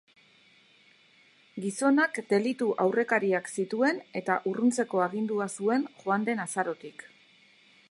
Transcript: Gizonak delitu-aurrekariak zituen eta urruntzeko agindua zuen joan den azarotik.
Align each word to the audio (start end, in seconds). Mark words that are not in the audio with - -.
Gizonak 1.65 2.17
delitu-aurrekariak 2.31 3.53
zituen 3.59 4.01
eta 4.23 4.39
urruntzeko 4.53 5.05
agindua 5.09 5.51
zuen 5.59 5.87
joan 6.03 6.29
den 6.31 6.45
azarotik. 6.49 7.09